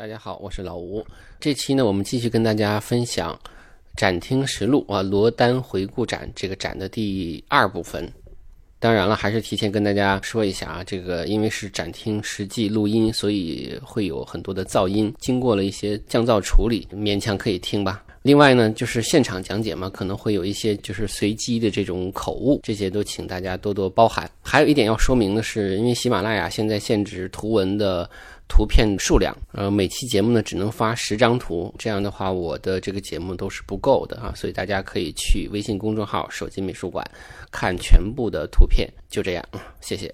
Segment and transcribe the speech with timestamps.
[0.00, 1.04] 大家好，我是老吴。
[1.38, 3.38] 这期呢，我们继续跟大家分享
[3.94, 8.10] 《展厅实录》啊，罗丹回顾展这个展的第二部分。
[8.78, 18.02] 当然了，还是提前跟大家说一下啊，这个因为是展厅实际录音，所以会有很多的噪音，经过了一些降噪处理，勉强可以听吧。
[18.22, 24.30] 另外呢，就是现场讲解嘛，可能会有一些就是随机的这种口误，这些都请大家多多包涵。
[24.40, 28.08] 还有一点要说明的是，因为喜马拉雅现在限制图文的
[28.50, 37.08] 图片数量，呃，每期节目呢只能发十张图，这样的话我的这个节目都是不够的啊，所以大家可以去微信公众号“手机美术馆”
[37.52, 38.90] 看全部的图片。
[39.08, 39.44] 就这样，
[39.80, 40.12] 谢谢。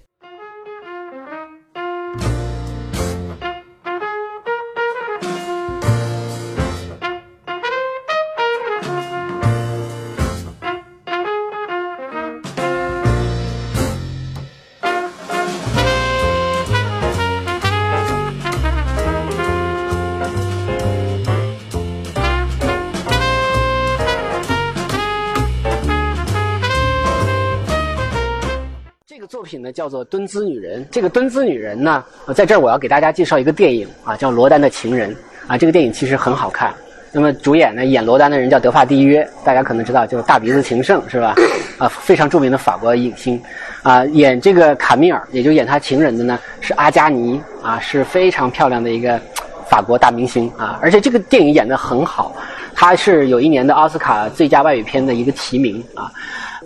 [29.77, 30.83] 叫做《蹲姿女人》。
[30.89, 35.13] 这个蹲姿女人呢，呃在这儿我要给大家介绍一个电影啊，叫《罗丹的情人》
[35.45, 35.55] 啊。
[35.55, 36.73] 这个电影其实很好看。
[37.11, 41.35] 那么主演呢，演罗丹的人叫德法蒂约，大家可能知道，就是大鼻子情圣是吧？
[41.77, 43.39] 啊，非常著名的法国影星。
[43.83, 49.21] 啊，演这个卡米尔，也就演他情人的呢是阿加尼啊，是非常漂亮的一个
[49.69, 50.79] 法国大明星啊。
[50.81, 52.35] 而且这个电影演得很好，
[52.73, 56.11] 他是有一年的奥斯卡最佳外语片的一个提名啊。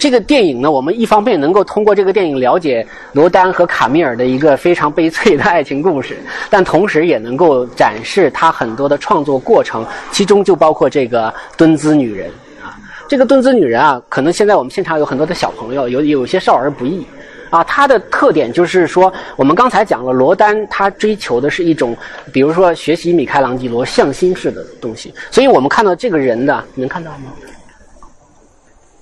[0.02, 6.18] 这个电影呢，我们一方面能够通过这个电影了解罗丹和卡米尔的一个非常悲催的爱情故事，
[6.50, 12.28] 但同时也能够展示他很多的创作过程，其中就包括这个蹲姿女人
[12.64, 12.74] 啊。
[13.08, 17.06] 这个蹲姿女人啊，可能现在我们现场有很多的小朋友，有有些少儿不宜
[17.52, 17.64] 啊。
[17.64, 21.96] 它的特点就是说，我们刚才讲了，罗丹他追求的是一种，
[22.34, 27.32] 比如说学习米开朗基罗向心式的东西，所以我们看到这个人的，能看到吗？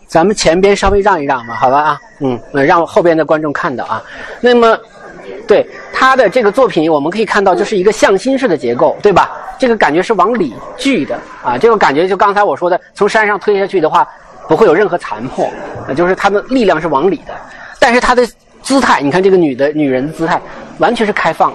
[0.10, 4.04] 咱们前边稍微让一让吧，好吧啊，嗯，让后边的观众看到啊。
[4.42, 4.76] 那么，
[5.48, 9.32] 对他的这个作品，我们可以看到就是一个向心式的结构，对吧？
[9.60, 14.08] 这个感觉是往里聚的啊，这个感觉就刚才我说的，从山上推下去的话，
[14.48, 15.48] 不会有任何残破，
[15.96, 17.34] 就是它的力量是往里的。
[17.78, 18.28] 但是它的
[18.64, 20.42] 姿态，你看这个女的女人的姿态，
[20.80, 21.54] 完全是开放，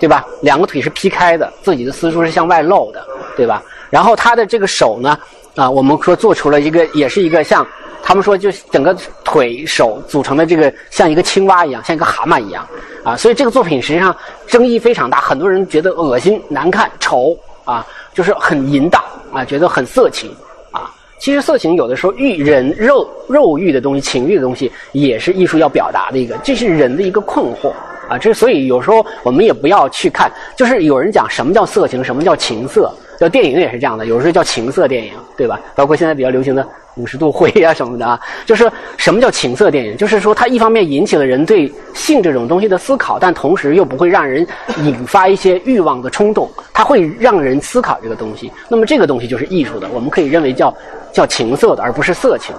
[0.00, 0.24] 对吧？
[0.40, 3.04] 两个腿是劈开的，自己的私处是向外露的，
[3.36, 3.62] 对吧？
[3.90, 5.18] 然后他的这个手呢？
[5.56, 7.66] 啊，我们说做出了一个，也是一个像
[8.00, 12.64] 他们说，就整个腿手组成的这个像一个青蛙一样，像一个蛤蟆一样
[13.02, 13.16] 啊。
[13.16, 14.14] 所以这个作品实际上
[14.46, 17.84] 争议非常大，很多人觉得恶心、难看、丑啊，
[18.14, 20.30] 就是很淫荡啊，觉得很色情
[20.70, 20.94] 啊。
[21.18, 27.72] 其实色情有的时候欲人肉肉欲的东西、情欲的东西，也是艺术要表达的一个，这是人的一个困惑
[28.08, 28.16] 啊。
[28.16, 32.94] 这所以有时候我们也不要去看，就是有人讲什么叫色情，什么叫情色。
[33.18, 35.60] 叫电影也是这样的，有时候叫情色电影，对吧？
[35.74, 39.96] 包括现在比较流行的五十度灰啊什么的啊，就是什么叫情色电影？
[39.96, 44.46] 就是说它一方面引起了人对性这种东西的思考，但同时又不会让人
[44.84, 48.52] 引发一些欲望的冲动，它会让人思考这个东西。
[48.68, 50.72] 那么这个东西就是艺术的，我们可以认为叫
[51.12, 52.54] 叫情色的，而不是色情。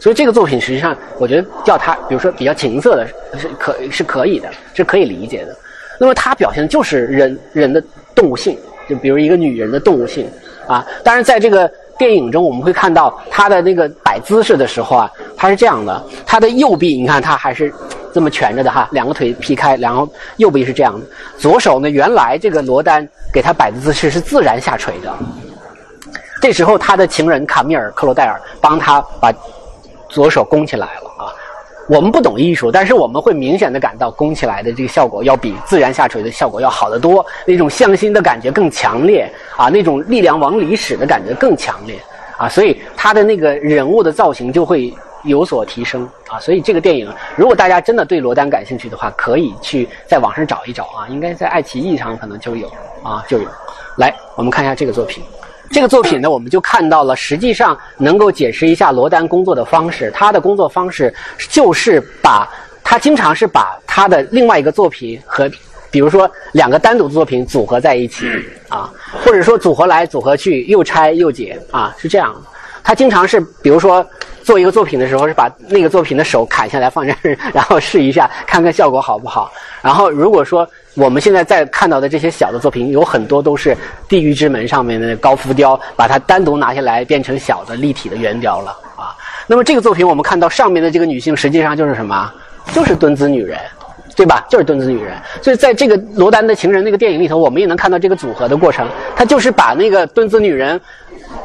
[0.00, 5.56] 所以这个作品实际上，我觉得叫它，比如说比较情色的，是可是可以的，是可以理解的。
[5.98, 7.82] 那么它表现的就是人人的
[8.14, 8.56] 动物性。
[8.88, 10.28] 就比如一个女人的动物性
[10.66, 17.72] 啊，当然在这个电影中，我们会看到她的那个摆姿势的时候啊，她是这样的，她的右臂你看她还是
[18.12, 21.06] 这么蜷着的哈，两个腿劈开，然后右臂是这样的，
[21.38, 25.12] 左手呢，原来这个罗丹给她摆的姿势是自然下垂的，
[26.40, 29.32] 这时候他的情人卡米尔克罗戴尔帮他把
[30.10, 31.03] 左手弓起来了。
[31.88, 41.98] 我们不懂艺术，但是我们会明显的感到弓起来的这个效果要比自然下垂的效果要好得多，那种向心的感觉更强烈啊，那种力量往里使的感觉更强烈
[42.38, 44.92] 啊， 所以他的那个人物的造型就会
[45.24, 47.06] 有所提升啊，所以这个电影，
[47.36, 52.66] 如果大家真的对罗丹感兴趣的话，可以去在网上找一找啊，应该在爱奇艺上可能就有
[53.02, 53.48] 啊，就有。
[53.98, 55.22] 来，我们看一下这个作品。
[55.74, 60.08] 这个作品呢，我们就看到了，实际上能够解释一下罗丹工作的方式。
[60.14, 61.12] 他的工作方式
[61.50, 62.48] 就是把，
[62.84, 65.50] 他经常是把他的另外一个作品和，
[65.90, 68.24] 比如说两个单独的作品组合在一起
[68.68, 68.88] 啊，
[69.24, 72.32] 或者说组合来组合去，又拆又解啊，是这样。
[72.84, 74.06] 他经常是，比如说
[74.44, 79.50] 做一个作品的时候，是把那个作品的手砍下来放这儿，然后试一下，看看效果好不好。
[79.82, 83.70] 然后如果说我们现在在看到的这些小的作品，有很多都是
[84.08, 89.14] 《地狱之门》上面的高浮雕，把它单独拿下来变成小的立体的圆雕了 啊。
[89.46, 92.32] 那么这个作品，我们看到上面的这个女性，实际上就是什么？
[92.72, 93.58] 就是敦子女人
[94.16, 94.46] 对吧？
[94.48, 95.14] 就是墩子女人。
[95.42, 98.88] 所以在这个罗丹的情人那个电影里头，我们也能看到这个组合的过程。
[99.16, 100.80] 他就是把那个墩子女人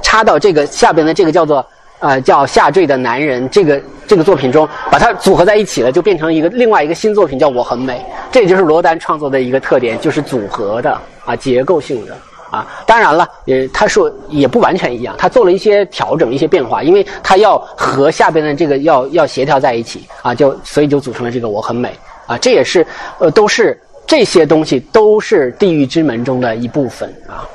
[0.03, 1.65] 插到这个下边的这个叫做
[1.99, 8.03] 呃叫下坠的男人这个这个作品中，把它组合在一起了，就变成一个另外一个新作品，叫我很美。
[8.31, 12.15] 这也就是罗丹创作的一个特点，就是组合的啊结构性的。
[12.51, 21.95] 啊，当然了，呃，他说也不完全一样，他做了一些调整、一些变化，因为他要和下边的这个要要协调在一起啊，就所以就组成了这个我很美
[22.25, 22.83] 啊，这也是
[23.19, 27.45] 呃都是这些东西都是地狱之门中的一部分啊。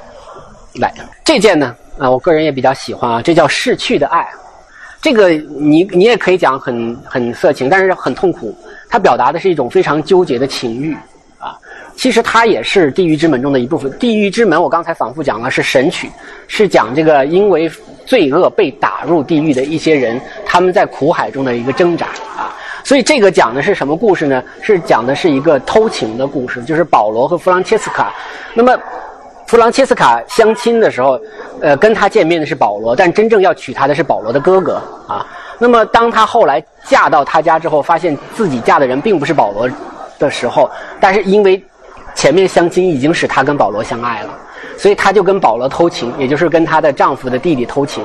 [0.74, 0.94] 来，
[1.24, 4.26] 这件呢啊，我个人也比较喜欢啊，这叫逝去的爱，
[5.00, 8.56] 这个你你也可以讲很很色情，但是很痛苦，
[8.88, 10.96] 它表达的是一种非常纠结的情欲
[11.38, 11.56] 啊。
[11.94, 13.90] 其实它也是地狱之门中的一部分。
[13.98, 16.10] 地狱之门，我刚才反复讲了，是神曲，
[16.48, 17.70] 是讲这个因为
[18.04, 22.06] 罪恶被打入地狱的一些人，他们在苦海中的一个挣扎
[22.36, 22.52] 啊。
[22.82, 24.42] 所以这个讲的是什么故事呢？
[24.60, 28.12] 是讲的是一个偷情的故事，就是保罗和弗朗切斯卡。
[28.52, 28.76] 那么，
[29.46, 31.20] 弗朗切斯卡相亲的时候，
[31.60, 34.76] 呃，跟他见面的是保罗，但真正要娶她的是保罗的哥哥
[35.06, 35.26] 啊。
[35.58, 39.68] 那么，当他后来嫁到他家之后，发现自己嫁的人并不是保罗
[40.18, 40.68] 的时候，
[40.98, 41.62] 但是因为
[42.14, 44.30] 前面相亲已经使她跟保罗相爱了，
[44.76, 48.04] 所以她就跟保罗偷情，也就是跟她的丈夫的弟弟偷情，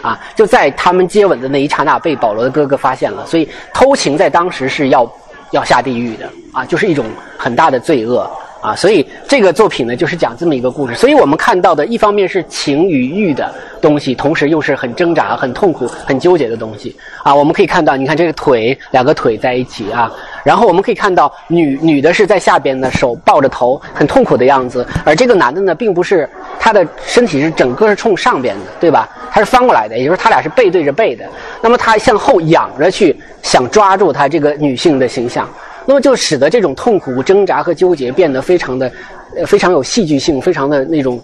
[0.00, 5.12] 啊，就在他们接吻的那一刹那被保罗的哥哥发现了，所以偷情在当时是要
[5.50, 7.04] 要下地狱的，啊，就是一种
[7.36, 8.28] 很大的罪恶。
[8.66, 10.94] 啊，所以这个作品呢，就是讲这么一个故事。
[10.96, 13.48] 所以我们看到的一方面是情与欲的
[13.80, 16.92] 东西，同时又是很挣扎、很痛苦、很纠结的东西。
[17.22, 20.10] 啊，我们可以看到，你看这个腿，两个腿在一起啊。
[20.42, 24.84] 然后我们可以看到，女女的是在下边呢，手抱着头，很痛苦的样子。
[25.04, 26.28] 而这个男的呢，并不是
[26.58, 29.08] 他的身体是整个是冲上边的，对吧？
[29.30, 31.24] 他是翻过来的，也就是他俩是背对着背的。
[31.62, 35.48] 那么他向后仰着去，想抓住他这个女性的形象。
[35.86, 38.90] 那么就使得这种痛苦、挣扎和纠结变得非常的，
[39.36, 41.22] 呃，非常有戏剧性，非常的那种，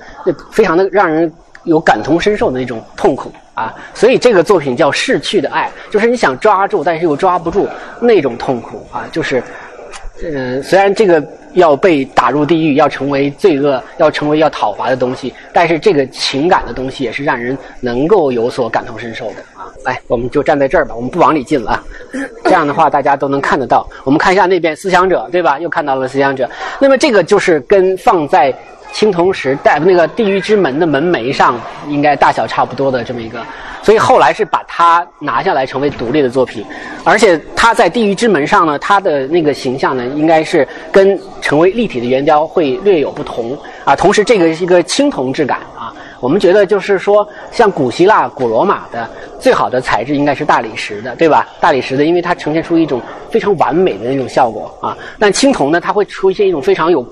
[0.52, 1.30] 非常的让人
[1.64, 3.74] 有感同身受的那种痛苦啊。
[3.92, 7.68] 所以这个作品叫《逝去的爱》，就是你想抓住，但是又抓不住
[8.00, 9.04] 那种痛苦啊。
[9.10, 9.42] 就是，
[10.22, 11.22] 呃，虽然这个
[11.54, 19.36] 要被打入地狱，要成为罪恶，要成为要讨伐的东西，但是这个情感的东西也是让人能够有所感同身受的。
[19.84, 21.84] 来，我们就站在这儿吧，我们不往里进了啊。
[22.44, 23.88] 这样的话，大家都能看得到。
[24.04, 25.58] 我们看一下那边思想者，对吧？
[25.58, 26.48] 又看到了思想者。
[26.78, 28.54] 那么这个就是跟放在
[28.92, 33.40] 青铜石带那个地狱之门的门楣上，应该大小差不多的这么一个。
[33.82, 36.64] 所以后来是把它拿下来成为独立的作品，
[37.02, 43.96] 而且它在地狱之门上呢，它的那个形象呢，应该是跟成为立体的圆雕会略有不同啊。
[43.96, 45.92] 同时，这个是一个青铜质感啊。
[46.22, 49.10] 我们觉得就是说，像古希腊、古罗马的
[49.40, 51.48] 最好的材质应该是大理石的，对吧？
[51.60, 54.96] 大理石的，因为它呈现出一种非常完美的那种效果啊。
[55.18, 57.04] 但青铜呢，它会出现一种非常有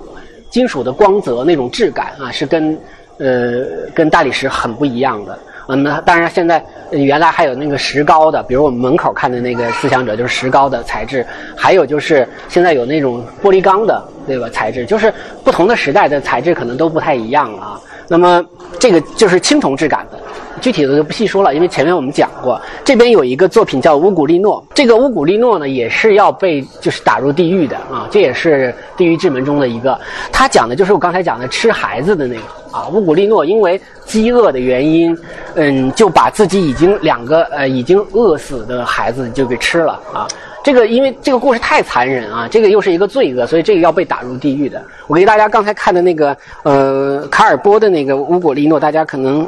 [0.48, 2.78] 金属的光泽那种质感啊，是跟
[3.18, 5.36] 呃跟大理石很不一样的。
[5.66, 11.26] 嗯，那当然现在原来还有那个石膏的，比如我们门口看的那个思想者就是石膏的材质，
[11.56, 14.48] 还有就是现在有那种玻璃钢的，对吧？
[14.50, 15.12] 材质就是
[15.42, 17.80] 不同的时代的材质可能都不太一样啊。
[18.12, 18.44] 那么
[18.76, 20.18] 这个就是青铜质感的，
[20.60, 22.60] 具体的就不细说了，因为前面我们讲过。
[22.84, 29.96] 这边有一个作品叫乌古利诺，这个乌古利诺呢也是要被就是打入地狱的啊，这也是地狱之门中的一个。
[30.32, 32.40] 他讲的就是我刚才讲的吃孩子的那个
[32.72, 35.16] 啊，乌古利诺因为饥饿的原因，
[35.54, 40.26] 嗯，就把自己已经两个呃已经饿死的孩子就给吃了啊。
[40.62, 44.82] 这个因为这个故事太残忍啊，这个又是一个罪恶，所以这个要被打入地狱的。
[45.06, 49.46] 我给大家刚才看的那个呃卡尔波的那个乌果利诺，大家可能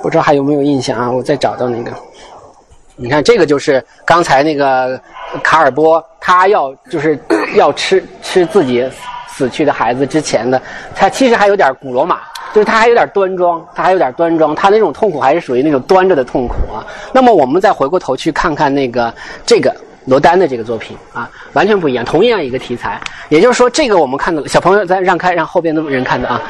[0.00, 1.10] 不知道还有没有印象啊？
[1.10, 1.92] 我再找到那个，
[2.96, 4.98] 你看这个就是刚才那个
[5.42, 7.18] 卡尔波，他要就是
[7.54, 8.88] 要吃吃自己
[9.28, 10.60] 死去的孩子之前的，
[10.94, 12.20] 他其实还有点古罗马，
[12.54, 16.80] 就是他还有点端庄，他还有点端庄，他那种痛苦还是属于那种端着的痛苦啊。
[17.12, 19.12] 那么我们再回过头去看看那个
[19.44, 19.76] 这个。
[20.06, 23.00] 罗丹的这个作品啊，完全不一样，同样一个题材。
[23.28, 26.40] 也就是说，这个我们看到小朋友在让开，让后边的人看的啊。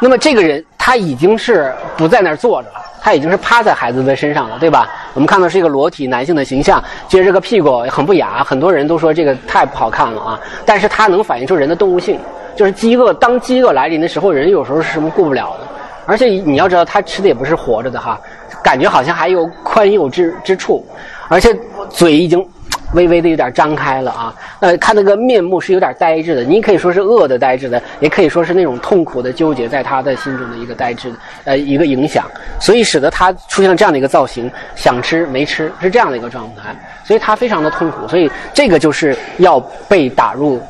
[0.00, 4.90] 那么这个人他已经是不在那儿坐着了，他已经是趴在孩子的身上了，对吧？
[5.14, 8.42] 我们看到是一个裸体男性的形象，撅着个屁股，很不雅。
[8.42, 10.40] 很多人都说这个太不好看了啊。
[10.64, 12.18] 但是它能反映出人的动物性，
[12.56, 13.12] 就是饥饿。
[13.14, 15.68] 当饥饿来临的时候，人有时候是什么顾不了的。
[16.04, 18.18] 而且你要知道，他吃的也不是活着的哈，
[18.64, 20.84] 感觉好像还有宽宥之之处，
[21.28, 21.56] 而且
[21.90, 22.44] 嘴已经。
[22.92, 24.34] 微微的有点张开了啊。
[24.60, 31.12] 呃，看那个面目是有点呆滞的，你可以说是饿的呆滞的，也可以说是那种痛苦的纠结在他的心中的一个呆滞，
[31.44, 32.24] 呃，一个影响，
[32.60, 39.58] 所以使得他出现了这样的一个造型，想吃没吃是这样的一个状态，所以他非常的痛苦，所以这个就是要
[39.88, 40.60] 被打入。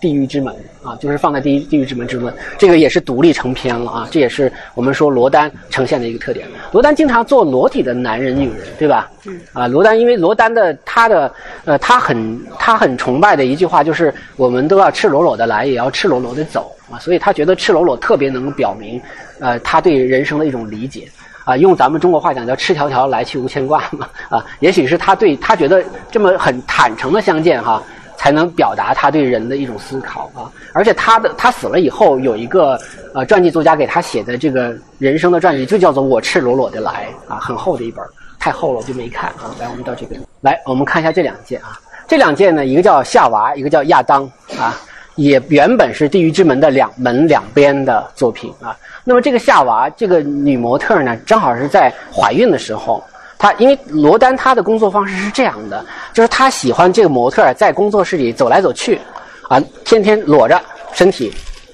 [0.00, 6.46] 地狱之门啊，就是放在地狱地狱之门之论，这个也是独立成篇了啊，这也是我们说罗丹呈现的一个特点。
[6.72, 9.10] 罗丹经常做裸体的男人、女人，对吧？
[9.26, 9.38] 嗯。
[9.52, 11.32] 啊，罗丹因为罗丹的他的
[11.66, 19.00] 呃，他很他很崇拜的一句话就是，我们都要赤裸裸的来，也要赤裸裸的走啊，所以他觉得赤裸裸特别能表明，
[19.38, 21.06] 呃，他对人生的一种理解
[21.44, 27.82] 啊，用咱们中国话讲叫赤条条来去无牵挂嘛啊，也许是他对他觉得这么很坦诚的相见哈。
[28.20, 30.44] 才能表达他对人的一种思考啊！
[30.74, 32.78] 而且他的他死了以后，有一个
[33.14, 38.04] 呃传记作家给他写的这个人生的传记，就叫做《我赤裸裸的来》啊，很厚的一本，
[38.38, 39.56] 太厚了我就没看啊。
[39.58, 41.80] 来，我们到这边来，我们看一下这两件啊。
[42.06, 44.78] 这两件呢，一个叫夏娃，一个叫亚当啊，
[45.14, 48.76] 也原本是地狱之门的两门两边的作品啊。
[49.02, 53.02] 那么这个夏娃这个女模特呢，正好是在怀孕的时候。
[53.40, 55.82] 他因为罗丹他的工作方式是这样的，
[56.12, 59.00] 就是他喜欢这个模特在工作室里走来走去，
[59.48, 60.60] 啊，天天裸着
[60.92, 61.32] 身体，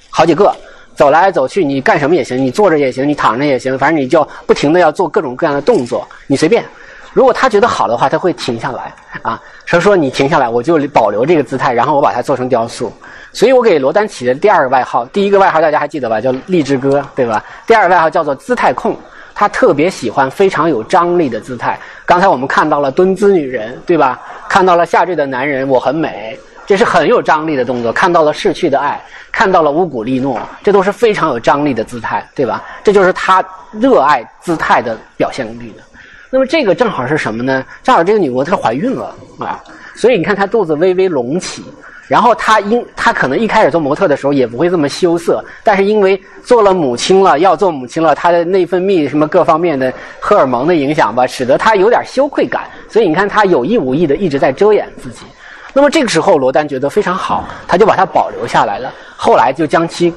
[0.09, 0.55] 好几个
[0.95, 6.63] 走来走去，你干什么也行，你坐着也行，你躺着也行，反正你就不停的要做各种各样的动作，你随便。
[7.11, 12.89] 如果他觉得好的话，他会停下来啊，说说你停下来，我就保留这个姿态，然后我把它做成雕塑。
[13.33, 16.21] 所以我给罗丹起的第二个外号，第一个外号大家还记得吧？
[16.21, 17.43] 叫励志哥，对吧？
[17.65, 18.95] 第二个外号叫做姿态控。
[19.39, 21.79] 他特别喜欢非常有张力的姿态。
[22.07, 24.19] 刚才我们看到了蹲姿女人，对吧？
[24.49, 27.93] 看到了下坠的男人，我很美，这是很有张力的动作。
[27.93, 28.99] 看到了逝去的爱，
[29.31, 32.63] 看到了乌古丽诺，这都是非常有张力的姿态，对吧？
[32.83, 35.83] 这就是他热爱姿态的表现力的。
[36.31, 37.63] 那么这个正好是什么呢？
[37.83, 39.63] 正好这个女模特怀孕了啊，
[39.95, 41.63] 所以你看她肚子微微隆起。
[42.07, 55.25] 然后她因她可能一开始做模特的时候也不会这么羞涩，但是因为做了母亲了，要做母亲了，她的内分泌什么各方面的荷尔蒙的影响吧，使得她有点羞愧感，所以你看她有意无意的一直在遮掩自己。
[55.73, 60.11] 那么这个时候罗丹觉得非常好，他就把它保留下来了，后来就将其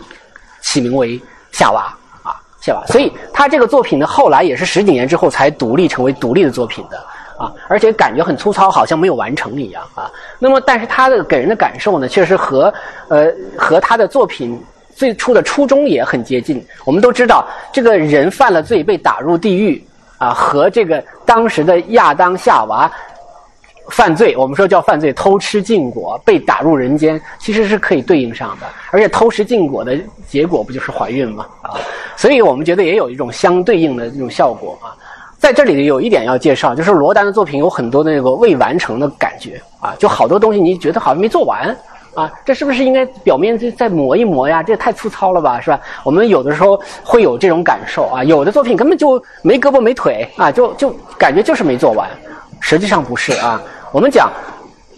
[0.63, 1.21] 起名为
[1.53, 2.33] 夏娃啊
[2.63, 2.87] 夏娃。
[2.87, 6.99] 所以他这个作品呢，后来也是十几年之后才独立成为独立的作品的。
[7.41, 10.11] 啊，而且感觉很粗糙，好像没有完成一样啊。
[10.39, 12.73] 那么，但是他的给人的感受呢，确实和
[13.09, 14.63] 呃和他的作品
[14.95, 16.63] 最初的初衷也很接近。
[16.85, 19.83] 我们都知道，这个人犯了罪被打入地狱
[20.19, 22.93] 啊，和这个当时的亚当夏娃
[23.89, 28.67] 犯罪，我们说叫犯罪，偷吃禁果被打入人间，其实是可以对应上的。
[28.91, 31.47] 而且偷食禁果的结果不就是怀孕吗？
[31.63, 31.73] 啊，
[32.17, 34.93] 所以我们觉得也有一种相对应的这种效果啊。
[35.41, 41.75] 在这里有一点要介绍，就是罗丹的作品有很多那个未完成的感觉啊，就好多东西你觉得好像没做完
[42.15, 44.63] 啊，这是不是应该表面再再磨一磨呀？
[44.63, 45.81] 这也太粗糙了吧，是吧？
[46.05, 52.07] 我们有的时候会有这种感受啊，有的作品根本就没胳膊没腿啊，就就感觉就是没做完，
[52.61, 53.63] 实际上不是啊。
[53.93, 54.31] 我们讲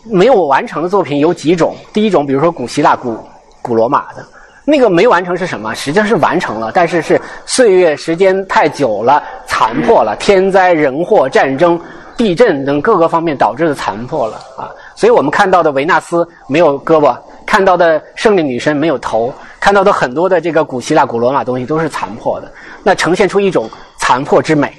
[0.05, 3.17] 没有完成的作品有几种，第一种比如说古希腊、古
[3.63, 4.27] 古罗马的。
[4.64, 5.75] 那个没完成是什么？
[5.75, 11.81] 实际上是完成了，但是是岁月时间太久了，残破了，天灾人祸、战争、
[12.16, 14.71] 地震等各个方面导致的残破了啊。
[14.95, 22.52] 所以我们看到的维纳斯没有胳膊，看到的胜利女神没有头，看到的很多的这个古希腊、古罗马东西都是残破的，
[22.85, 24.73] 那呈现出一种残破之美，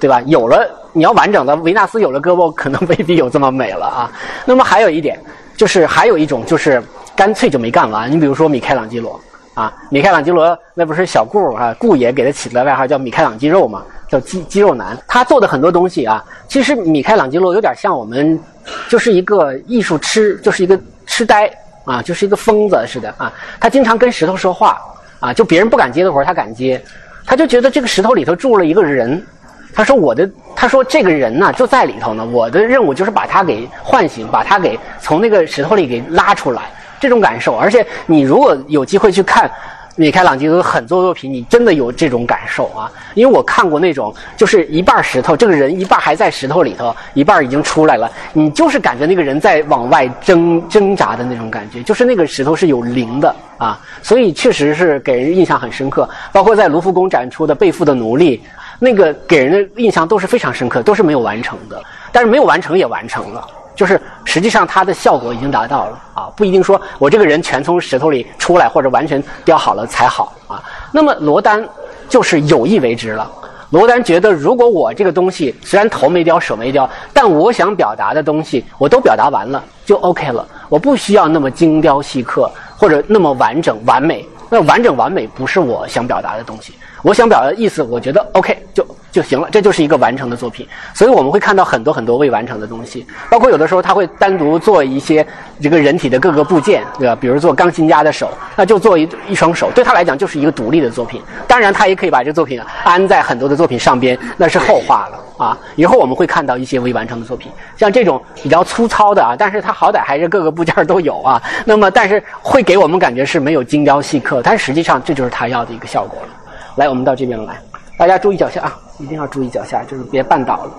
[0.00, 0.22] 对吧？
[0.22, 4.10] 有了你要完整的维纳斯有了胳膊，可能未必有这么美了啊。
[4.46, 5.20] 那么还有一点，
[5.56, 6.82] 就是还有一种就是
[7.16, 8.10] 干脆就没干完。
[8.10, 9.18] 你比如说米开朗基罗。
[9.54, 14.94] 啊，米开朗基罗那不是小顾啊，顾爷给他起的外号叫米开朗肌肉嘛，叫肌肌肉男。
[15.08, 18.38] 他做的很多东西啊，其实米开朗基罗有点像我们，
[18.86, 21.50] 就是一个艺术痴，就是一个痴呆
[21.86, 23.32] 啊，就是一个疯子似的啊。
[23.58, 24.78] 他经常跟石头说话
[25.20, 26.78] 啊，就别人不敢接的活他敢接，
[27.24, 29.26] 他就觉得这个石头里头住了一个人。
[29.74, 36.64] 他说我的，他说这个人呢就在里头呢，我的任务就是把他给唤醒，把他给从那个石头里给拉出来。
[37.00, 39.50] 这种感受，而且你如果有机会去看
[39.96, 42.92] 米开朗基罗很多作品，你真的有这种感受啊！
[43.14, 53.80] 因为我看过那种，就是一半石头，这个人一半还在石头里头，一半已经出来了，你就是感觉那个人在往外挣挣扎的那种感觉，就是那个石头是有灵的啊！
[54.02, 56.06] 所以确实是给人印象很深刻。
[56.30, 58.36] 包括在卢浮宫展出的《背负的奴隶》，
[58.78, 63.48] 那个给人的印象都是非常深刻，都是没有完成的，但是没有完成也完成了。
[63.76, 70.60] 就是实际上它的效果已经达到了啊，不一定说我这个人全从石头里出来或者完全雕好了才好啊。
[70.90, 71.62] 那么罗丹
[72.08, 73.30] 就是有意为之了
[73.70, 80.46] 罗丹觉得，如果我这个东西虽然头没雕手没雕，但我想表达的东西我都表达完了，就 OK 了。
[80.68, 84.26] 我不需要那么精雕细刻或者那么完整完美。
[84.48, 86.72] 那完整完美不是我想表达的东西。
[87.02, 90.68] 我想表达的意思，我觉得 OK 就就行了，这就是一个完成的作品。
[90.92, 95.26] 所以我们会看到很多很多未完成的东西，包括有的时候他会单独做一些
[95.58, 97.16] 这个人体的各个部件，对吧？
[97.18, 101.22] 比如做钢琴家的手，那就做一一双手，对他来讲就是一个独立的作品。
[101.48, 105.56] 当然，他也可以把这个作品安在很多的作品上边，那是后话了啊。
[105.76, 111.42] 以后我们会看到一些未完成的作品，像这种比较粗糙的啊，但是它好歹还是各个部件都有啊。
[111.64, 116.28] 那么，但是会给我们感觉是没有精雕细刻，但实际上这就是他要的一个效果了。
[116.76, 117.58] 来，我们到这边来，
[117.98, 120.70] 大家注意脚下啊，一定要注意脚下，就是别绊倒了。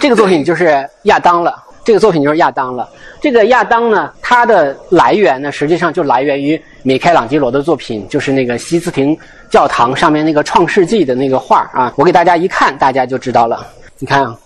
[0.00, 2.88] 这个作品就是亚当了，这个作品就是亚当了。
[3.20, 9.16] 这个亚当呢，它的来源呢，实际上就来源于米开朗基罗的作品，就是那个西斯廷
[9.50, 11.92] 教堂上面那个《创世纪》的那个画啊。
[11.96, 13.66] 我给大家一看，大家就知道了。
[13.98, 14.36] 你看啊，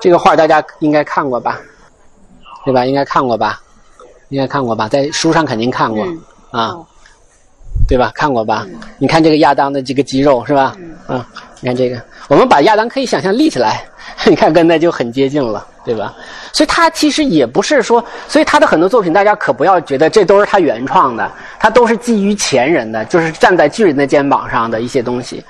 [0.00, 1.60] 这个画大家应该看过吧？
[2.64, 2.84] 对吧？
[2.84, 3.60] 应该看过吧？
[4.28, 4.88] 应该看过吧？
[4.88, 6.06] 在书上肯定看过
[6.50, 6.76] 啊。
[7.88, 8.10] 对吧？
[8.14, 8.66] 看过吧？
[8.98, 10.74] 你看这个亚当的这个肌肉是吧？
[11.08, 11.24] 嗯，
[11.60, 13.84] 你看这个，我们把亚当可以想象立起来，
[14.26, 16.14] 你看跟那就很接近了，对吧？
[16.52, 25.44] 所以他其实也不是说，所以他的很多作品，大家可不要觉得这都是他原创的，他都是基于前人的，就是站在巨人的肩膀上的一些东西。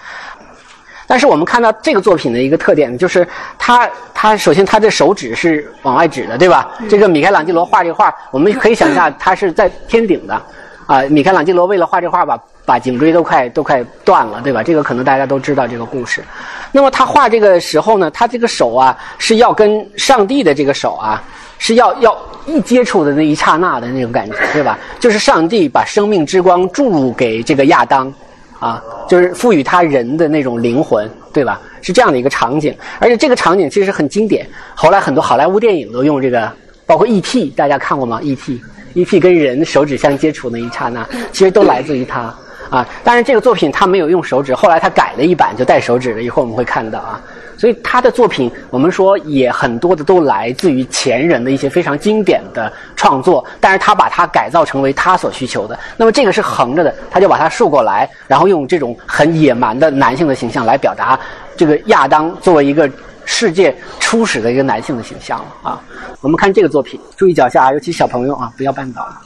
[1.07, 3.27] 但是我们看到这个作品的一个特点，就是
[3.59, 6.71] 他他首先他的手指是往外指的，对吧？
[6.89, 10.41] 这个米开朗基罗画这画，我们可以想象他是在天顶的。
[10.87, 14.63] 啊，米开朗基罗为了画这画，把把颈椎都快都快断了，对吧？
[14.63, 16.23] 这个可能大家都知道这个故事。
[16.71, 21.23] 那么他画这个时候呢，他这个手啊是要跟上帝的这个手啊
[21.59, 24.79] 是要要一接触的那一刹那的那种感觉，对吧？
[24.99, 28.13] 就是上帝把生命之光注入给这个亚当，
[28.59, 31.61] 啊，就是赋予他人的那种灵魂，对吧？
[31.81, 36.51] 是这样的一个场景，而且这个场景其实很经典，后来很多好莱坞电影都用这个，
[36.87, 38.61] 包括 E.T.，大家看过吗？E.T.
[38.95, 39.21] E.T.
[39.21, 42.35] 跟人手指相接触那一刹那，其实都来自于他
[42.71, 42.87] 啊。
[43.03, 46.23] 当然，这个作品他没有用手指，后来他改了一版就带手指了。
[46.23, 47.21] 一会儿我们会看到啊。
[47.57, 55.79] 所以他的作品，我们说也很多的都来自于前人的一些非常经典的创作，但是他把它改造成为他所需求的。
[55.97, 61.19] 那么这个是横着的，他就把它竖过来，然后用这种很野蛮的男性的形象来表达
[61.57, 62.91] 这个亚当作为一个。
[63.25, 65.81] 世界初始的一个男性的形象了啊！
[66.21, 69.21] 我们看这个作品，注意脚下啊，尤其小朋友啊，不要绊倒了。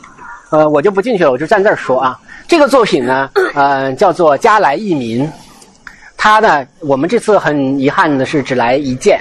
[0.50, 2.18] 呃，我就不进去了，我就站这儿说啊。
[2.46, 5.26] 这个作品呢，呃，叫做《加来义民》，
[6.16, 9.20] 他呢，我们这次很遗憾的是只来一件。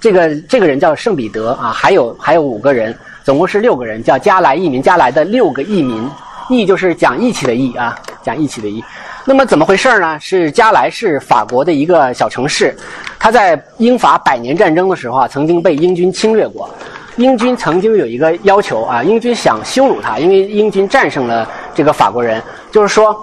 [0.00, 6.06] 这个这个人叫圣彼得啊，还有还有五个人，总共是六个人，叫加来义民，加来的六个义民，
[6.48, 8.82] 义就是讲义气的义啊，讲义气的义。
[9.24, 10.18] 那么怎么回事呢？
[10.20, 12.76] 是加来是法国的一个小城市，
[13.18, 16.68] 它在英法百年战争的时候啊，曾经被英军侵略过。
[17.16, 23.16] 英军曾经有一个要求啊，英军想羞辱他，因为英军战胜了这个法国人，就是说，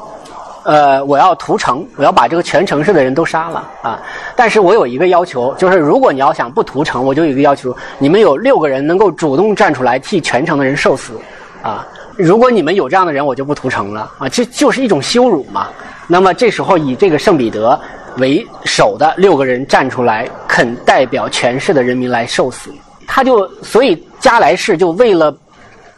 [0.64, 4.02] 呃，我要屠城，我要把这个全城市的人都杀了啊。
[4.34, 11.20] 但是我有一个要求，就是如果你要想不屠城，我就有一个要求，你们有六个人能够主动站出来替全城的人受死
[11.62, 11.86] 啊。
[12.17, 14.30] 如果你们有这样的人，我就不屠城了啊！
[14.30, 15.67] 这就是一种羞辱嘛。
[16.08, 17.80] 那么这时候以这个圣彼得
[18.17, 22.69] 为首的六个人站出来，肯代表全市的人民来受死。
[23.08, 25.36] 他就所以加莱士就为了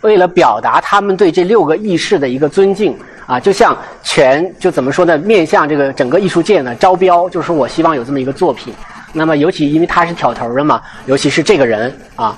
[0.01, 2.95] 为了表达他们对这六个义士的一个尊敬
[3.25, 5.17] 啊，就像全就怎么说呢？
[5.17, 8.73] 面向这个整个艺术界呢招标，就是说我希望有这么一个作品。
[9.11, 12.37] 那么尤其因为他是挑头的嘛，尤其是这个人啊。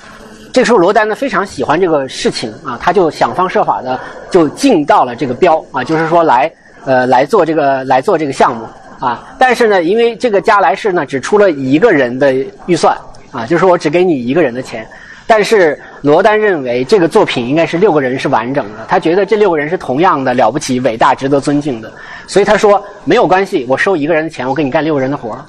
[0.55, 3.99] 这个时候，罗丹呢非常喜欢这个事情啊，他就想方设法的
[4.31, 6.49] 就进到了这个标啊，就是说来
[6.85, 8.65] 呃来做这个来做这个项目
[8.97, 9.35] 啊。
[9.37, 12.33] 但是呢，因为这个加莱士呢只出了一个人的
[12.67, 12.97] 预算
[13.31, 14.87] 啊，就是我只给你一个人的钱。
[15.27, 21.91] 但是罗丹认为这个作品应该是六个人是完整的，他觉得这六个人是同样的了不起、伟大、值得尊敬的，
[22.27, 25.43] 所以他说没有关系，我收一个人的钱，我给你干六个人的活儿。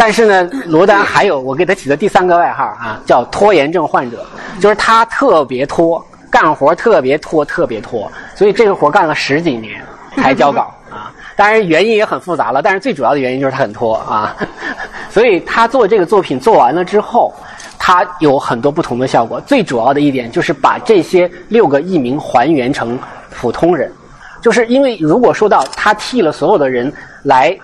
[0.00, 4.24] 但是呢，罗丹还有我给他起的第三个外号啊，叫拖延症患者，
[4.60, 9.84] 就是他特别拖，干活特别拖，特别拖，所以这个活干了十几年
[10.14, 11.12] 才交稿 啊。
[11.34, 14.36] 当然原因也很复杂了，但是最主要的原因就是他很拖啊。
[15.10, 17.34] 所以他做这个作品做完了之后，
[17.76, 19.40] 他有很多不同的效果。
[19.40, 22.96] 最主要的一点就是把这些六个艺名还原成
[23.36, 23.92] 普通人，
[24.40, 26.92] 就是因为如果说到他替了所有的人
[27.24, 27.58] 来。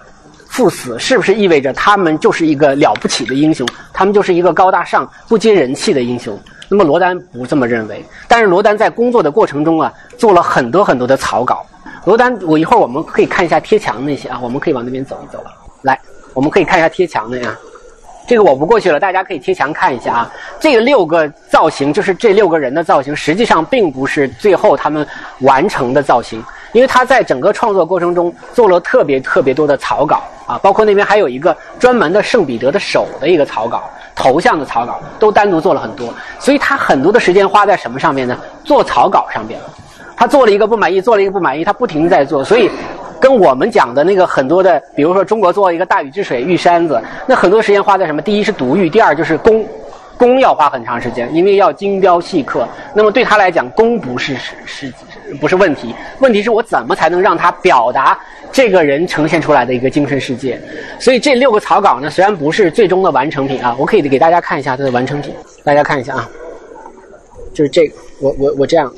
[0.54, 3.66] 赴死是不是意味着他们就是一个了不起的英雄？
[3.92, 6.38] 他们就是一个高大上、不接人气的英雄？
[6.68, 8.04] 那么罗丹不这么认为。
[8.28, 11.66] 但是罗丹在工作的过程中啊，做了很多很多的草稿。
[12.04, 15.50] 罗丹，我一会儿我们可以看一下贴墙那些啊，我们可以往那边走一走了。
[15.82, 15.98] 来，
[16.34, 17.58] 我们可以看一下贴墙的呀。
[18.28, 20.32] 这个我不过去了，大家可以贴墙看一下啊。
[20.60, 25.04] 这六个造型就是这六个人的造型，实际上并不是最后他们
[25.40, 26.40] 完成的造型，
[26.74, 33.84] 因为他在整个创作过程中做了特别特别多的草稿啊，包括那边还有一个专门的圣彼得的手的一个草稿、
[34.14, 36.12] 头像的草稿，都单独做了很多。
[36.38, 38.36] 所以他很多的时间花在什么上面呢？
[38.62, 39.58] 做草稿上面。
[40.16, 42.70] 他做了一个不满意，做了一个不满意，他不停在做，所以。
[43.20, 48.20] 跟我们讲的那个很多的，比如说中国做一个大禹治水玉山子，那很多时间花在什么？
[48.20, 49.64] 第一是读玉，第二就是工，
[50.18, 52.68] 工要花很长时间，因为要精雕细刻。
[52.92, 54.92] 那么对他来讲，工不是是是
[55.40, 55.94] 不是问题？
[56.18, 58.18] 问题是我怎么才能让他表达
[58.52, 60.60] 这个人呈现出来的一个精神世界？
[60.98, 65.34] 所以这六个草稿呢，虽然不是最终的完成品啊，我可以给大家看一下它的完成品，
[65.64, 66.28] 大家看一下啊，
[67.52, 68.92] 就是这个，我我我这样，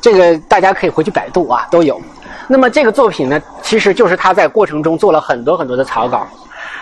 [0.00, 2.00] 这个大家可以回去百度啊，都有。
[2.48, 6.26] 那么这个作品呢，其实就是他在过程中做了很多很多的草稿。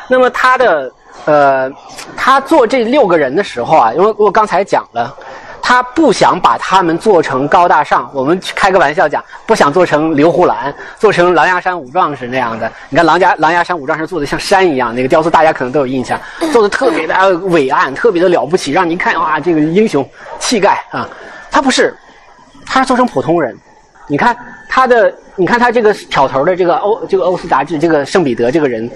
[0.09, 0.93] 那么他的
[1.27, 1.71] 呃，
[2.17, 5.15] 他做这六个人的时候啊，因为我刚才讲了，
[5.71, 8.11] 他不想把他们做成高大上。
[8.13, 12.69] 我们开个玩笑讲，不想做成刘胡兰，做成狼牙山五壮士那样的。
[12.89, 16.21] 你看狼牙狼牙山五壮士做的像山一样，那个雕塑大家可能都有印象，
[16.53, 20.05] 做的特别的伟岸，特别的了不起，让你看哇，这个英雄
[20.41, 21.09] 气概啊。
[21.53, 21.97] 他不是，
[22.67, 23.57] 他是做成普通人。
[24.09, 24.37] 你看
[24.69, 28.91] 他的，你看他这个挑头的这个欧这个欧斯杂志这个圣彼得这个人，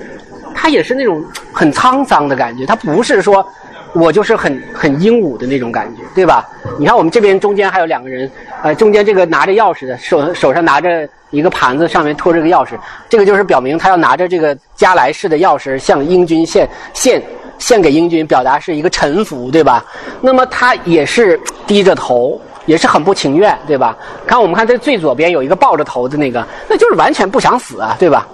[0.53, 3.49] 他也是那种很沧桑的感觉，他不是说
[3.95, 6.49] 我就是很很英武的那种感觉，对吧？
[6.79, 8.31] 你看我们这边中间还有两个人，
[8.63, 12.71] 呃，中间这个拿着钥匙的手手上拿着一个盘子，上面托着个钥匙，
[13.09, 17.23] 这个就是表明他要拿着这个加莱市的钥匙向英军献献
[17.59, 19.85] 献给英军，表达是一个臣服，对吧？
[20.21, 22.41] 那么他也是低着头。
[22.67, 23.95] 也是很不情愿，对吧？
[24.27, 28.27] 看我们看这最左边有一个抱着头的那个，那就是完全不想死啊，对吧？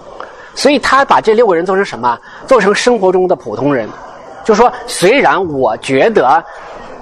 [0.54, 2.16] 所以他把这六个人做成什么？
[2.46, 3.88] 做成生活中的普通人，
[4.44, 6.42] 就说虽然我觉得，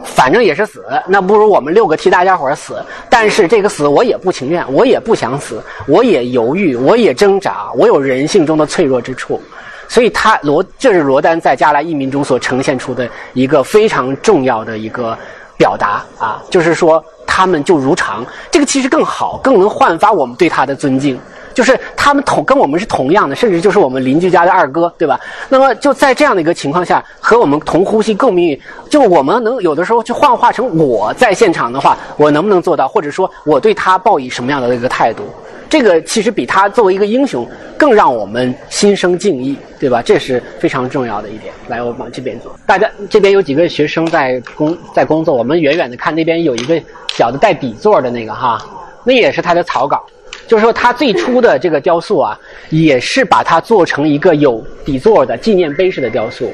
[0.05, 2.83] 反正也是死，那不如我们六个替大家伙死。
[3.09, 9.41] 但是这个死我也不情愿，我也不想死，我也犹豫，我也挣扎，我有人性中的脆弱之处。
[9.89, 15.17] 所以他罗，这是罗丹在加莱移民中所呈现出的一个非常重要的一个
[15.57, 17.05] 表达啊，就是说。
[17.31, 21.17] 他们就如常，这个其实更好，更能焕发我们对他的尊敬。
[21.59, 25.19] 就是他们同跟我们是同样的，甚至就是我们邻居家的二哥，对吧？
[25.49, 32.87] 那么就在这样的一个情况下，和我们同呼吸共命运，就我们能有的时候去幻化成我在现场的话，我能不能做到？
[32.87, 35.25] 或者说我对他抱以什么样的一个态度？
[35.69, 37.45] 这个其实比他作为一个英雄
[37.77, 40.01] 更让我们心生敬意，对吧？
[40.01, 41.53] 这是非常重要的一点。
[41.67, 42.55] 来，我往这边走。
[42.67, 46.81] 大家这边有几个学生在工在工作，我们远远的看那边有一个
[47.17, 48.65] 小的带底座的那个哈，
[49.03, 50.05] 那也是他的草稿。
[50.49, 52.37] 就是说，他最初的这个雕塑啊，
[52.71, 56.51] 也是把它做成一个有底座的纪念碑式的雕塑。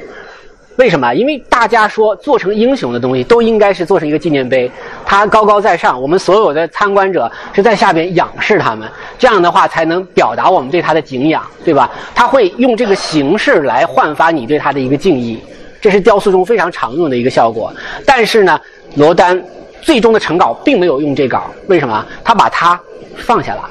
[0.77, 1.15] 为什么？
[1.15, 4.69] 因为大家说做成英雄的东西都应该是做成一个纪念碑，
[5.07, 11.89] 它高高在上，我们所有的参观者是在下边仰视他们，这样的话才能表达我们对他的敬仰，对吧？
[12.13, 15.39] 他会用这个形式来焕发你对他的一个敬意，
[15.81, 17.73] 这是雕塑中非常常用的一个效果。
[18.05, 18.61] 但是呢，
[18.97, 19.41] 罗丹
[19.81, 22.05] 最终的成稿并没有用这稿，为什么？
[22.25, 22.81] 他把它
[23.15, 23.71] 放下了，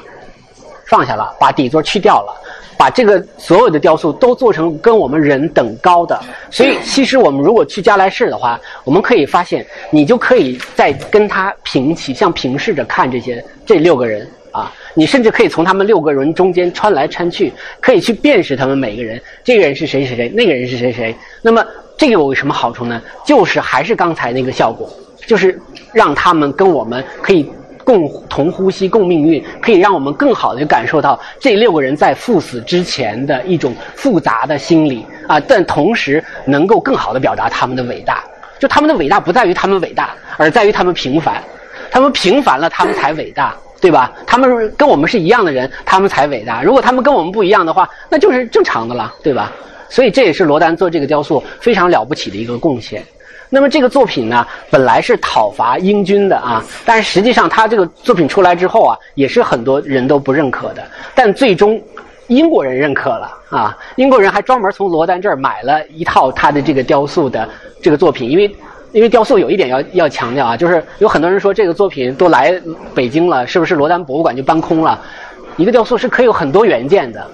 [0.86, 2.40] 放下了，把底座去掉了。
[2.76, 6.20] 把这个所有的雕塑都做成跟我们人等高的，
[6.50, 21.14] 所以其实我们如果去加莱市的话，我们可以发现，你就可以在跟他平齐，像平视着看这些这六个人啊，你甚至可以从他们六个人中间穿来穿去，可以去辨识他们每个人，这个人是谁谁谁，那个人是谁谁。
[21.42, 21.64] 那么
[21.96, 23.00] 这个有什么好处呢？
[23.24, 24.92] 就是还是刚才那个效果，
[25.28, 25.58] 就是
[25.92, 27.48] 让他们跟我们可以。
[27.84, 38.24] 共同呼吸，共命运，可以让我们更好的感受到这六个人在赴死之前的一种复杂的心理啊，但同时能够更好的表达他们的伟大。
[38.58, 41.42] 就他们的伟大不在于他们伟大，而在于他们平凡。
[41.90, 44.12] 他们平凡了，他们才伟大，对吧？
[44.26, 46.62] 他们跟我们是一样的人，他们才伟大。
[46.62, 49.52] 如果他们跟我们不一样的话，那就是正常的了，对吧？
[49.88, 53.04] 所以这也是罗丹做这个雕塑非常了不起的一个贡献。
[53.54, 60.82] 那么这个作品呢，本来是讨伐英军的啊，但是实际上他这个作品出来之后啊，也是很多人都不认可的。
[61.14, 61.80] 但最终，
[62.26, 67.48] 英国人认可了啊，英国人还专门从罗丹这儿买了一套他的这个雕塑的
[67.80, 68.56] 这个作品，因为
[68.90, 72.60] 因为雕塑有一点要要强调啊，就是有很多人说这个作品都来
[72.92, 75.00] 北京了，是不是罗丹博物馆就搬空了？
[75.56, 77.24] 一个雕塑是可以有很多原件的。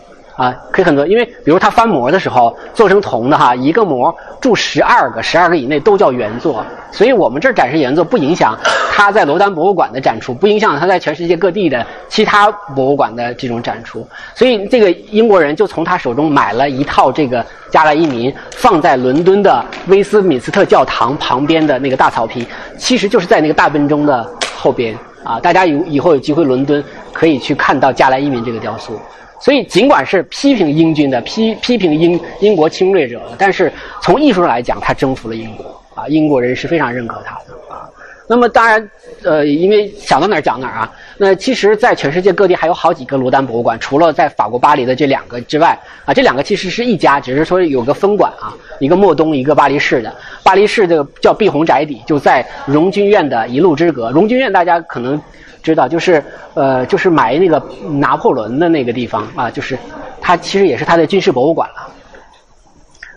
[0.41, 6.65] 啊，可以很多，因为比如它翻模的时候做成铜的哈，一个模铸十二个，十二个以内都叫原作。
[6.91, 8.59] 所以我们这儿展示原作不影响
[8.91, 14.09] 它在罗丹博物馆的展出，不影响它在全世界各地的其他博物馆的这种展出。
[14.35, 22.47] 所以这个英国人就从他手中买了一套这个加莱伊民，放在伦敦的威斯敏斯特教堂旁边的那个大草坪，
[22.79, 24.27] 其实就是在那个大笨钟的
[24.57, 25.39] 后边啊。
[25.39, 28.99] 大家有以后有机会伦敦可以去看到加莱伊民这个雕塑。
[29.41, 33.73] 所以，尽管是批评英军的、批批评英英国侵略者的，但是
[34.03, 36.07] 从艺术上来讲，他征服了英国啊！
[36.09, 37.89] 英国人是非常认可他的啊。
[38.31, 38.91] 那么，当然，
[39.25, 40.93] 呃，因为想到哪儿讲哪儿啊。
[41.19, 50.15] 那其实，在全世界各地还有好几个罗丹博物馆，除了在法国巴黎的这两个之外啊，这两个其实是一家，只是说有个分馆啊，一个莫东，一个巴黎市的。
[50.45, 54.13] 巴黎市这个叫碧红宅邸，就在荣军院的一路之隔。
[54.13, 55.21] 荣军院大家可能。
[55.63, 57.63] 知道，就是呃，就是埋那个
[57.99, 59.79] 拿破仑的那个地方啊，就是
[60.19, 61.87] 它其实也是他的军事博物馆了。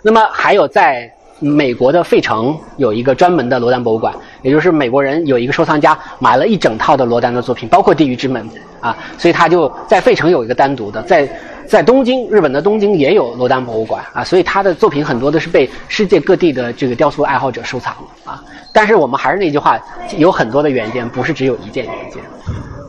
[0.01, 1.09] 那么还有在
[1.43, 11.29] 美国的费城有一个专门的罗丹博物馆，也就是美国人有一个收藏家买了一整套的罗丹的作品，包括《地狱之门》啊，所以他就在费城有一个单独的，在
[11.67, 18.41] 在东京，日本的东京也有罗丹博物馆啊，所以他的作品很多都是被世界各地的这个雕塑爱好者收藏啊。
[18.71, 19.77] 但是我们还是那句话，
[20.17, 22.23] 有很多的原件，不是只有一件原件。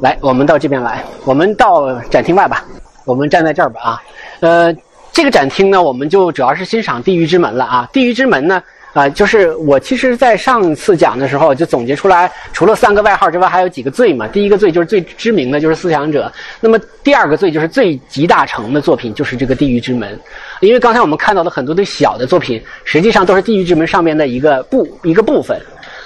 [0.00, 2.64] 来，我们到这边来，我们到展厅外吧。
[3.04, 4.02] 我们站在这儿吧啊。
[4.40, 4.74] 呃，
[5.14, 7.88] 这个展厅呢，我们就主要是欣赏地狱之门了啊。
[7.92, 8.60] 地狱之门呢，
[8.92, 14.26] 啊，就是我其实在上次讲的时候就总结出来，除了三个外号之外，还有几个罪嘛。
[14.26, 20.18] 第一个罪就是最知名的就是思想者，那么第二个罪就是最集大成的作品就是这个地狱之门。
[20.60, 25.56] 因为刚才我们看到的很多的小的作品，实际上都是地狱之门上面的一个部一个部分。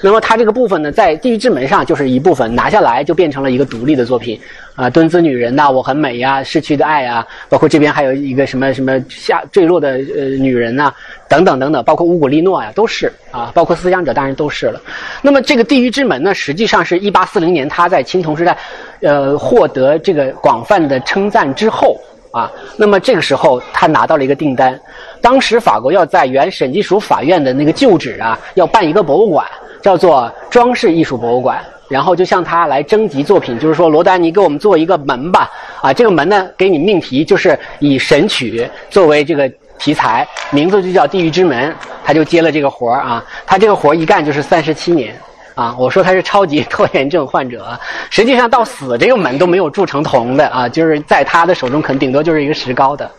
[0.01, 4.41] 那么它这个部分呢，在地狱之门上就是一部分，拿下来就变成了一个独立的作品，
[4.77, 10.93] 啊，蹲姿女人呐，我很美呀，逝去的爱呀，包括这边还有一个什么什么下坠落的呃女人呐，
[11.29, 14.81] 等等等等，包括乌古丽诺呀，都是啊，包括思想者当然都是了。
[15.21, 18.57] 那么这个地狱之门呢，实际上是一八四零年他在青铜时代，
[19.01, 24.79] 呃，获得这个广泛的称赞之后啊，那么这个时候他拿到了一个订单，
[25.21, 29.45] 当时法国要在原审计署法院的那个旧址啊，要办一个博物馆。
[29.83, 38.61] 叫做装饰艺术博物馆，然后就向他来征集作品，就是说罗丹，你给我们做一个门吧，啊，这个门呢给你命题，就是以《神曲》
[38.91, 41.71] 作为这个题材，名字就叫《地狱之门》，
[42.05, 45.15] 他就接了这个活儿啊，他这个活儿一干就是三十七年，
[45.55, 47.79] 啊，我说他是超级拖延症患者，
[48.11, 53.11] 实际上到死这个门都没有铸成铜的啊，就是在他的手中可能顶多就是一个石膏的，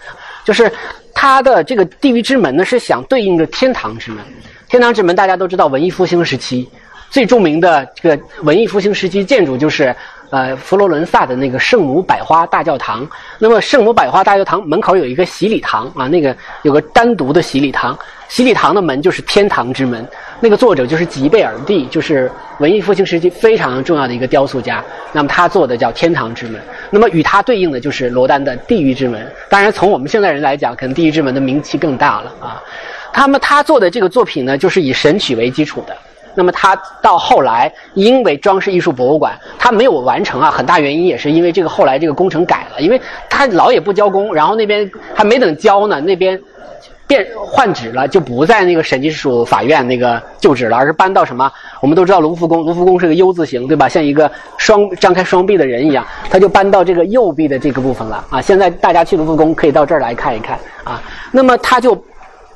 [0.44, 0.72] 就是
[1.14, 4.20] 他的这个地狱之门呢是想对应着天堂之门。
[4.70, 6.70] 天堂之门，大家都知道，文艺复兴时期
[7.10, 9.96] 最著名的这个文艺复兴时期建筑就是
[10.30, 13.08] 呃佛罗伦萨的那个圣母百花大教堂。
[13.38, 20.06] 那么圣母百花大教堂门口有一个洗礼堂啊，那个有个单独的洗礼堂，洗礼堂的门就是天堂之门。
[20.40, 24.84] 那个作者就是吉贝尔蒂，就是文艺复兴时期非常重要的一个雕塑家。
[25.12, 26.62] 那么他做的叫天堂之门。
[26.90, 29.30] 那么与他对应的就是罗丹的地狱之门。
[29.50, 32.64] 当然，从我们现在人来讲，可能地狱之门的名气更大了啊。
[33.14, 35.98] 那么他做的这个作品呢，就是以神曲为基础的。
[36.36, 46.40] 那么他到后来，因为装饰艺术博物馆他没有完成啊，很大原因也是因为这个后来这个工程改了，因为他老也不交工，然后那边还没等交呢，那边
[47.08, 51.52] 变换址了，就不在那个审计署法院那个旧址了，而是搬到什么？
[51.82, 53.90] 我们都知道卢浮宫，卢浮宫是个 U 字形，对吧？
[53.90, 58.40] 像一个双张开双臂的人一样，他就搬到这个右臂的这个部分了啊。
[58.40, 61.02] 现在大家去卢浮宫可以到这儿来看一看啊。
[61.32, 62.02] 那么他就。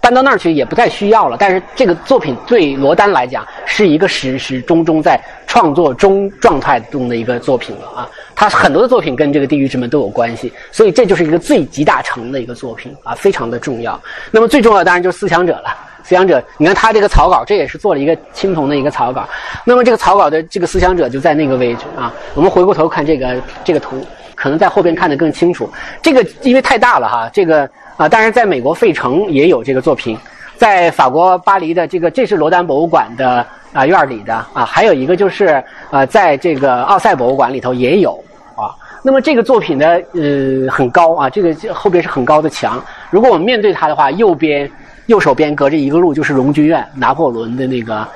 [0.03, 8.09] 搬到那儿去也不再需要了，但是这个作品对罗丹来讲是一个始始终终在创作中状态中的一个作品了啊！
[8.35, 13.97] 他很多的作品跟这个《地狱之门》都有关系，所以这就是一个最集大成的一个作品啊，非常的重要。
[14.29, 19.25] 那么最重要当然就是思想者了，思想者，你看他这个草稿，这也是做了一个青铜的一个草稿。
[19.63, 22.13] 那么这个草稿的这个思想者就在那个位置啊。
[22.33, 25.71] 我们回过头看这个这个图，可能在后边看得更清楚。
[26.01, 27.69] 这个因为太大了哈，这个。
[27.97, 30.17] 啊，当然，在美国费城也有这个作品，
[30.57, 38.11] 在法国巴黎的这个，这是罗丹博物馆的啊院里的啊，还有一个就是呃，在这个奥赛博物馆里头也有
[38.55, 38.73] 啊。
[39.03, 42.83] 那么这个作品呢，呃，很高啊，这个后边是很高的墙。
[43.11, 44.69] 如果我们面对它的话，右边
[45.05, 48.07] 右手边隔着一个路就是荣军院，拿破仑的那个。